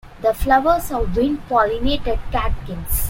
The 0.23 0.33
flowers 0.33 0.91
are 0.91 1.03
wind-pollinated 1.03 2.17
catkins. 2.31 2.99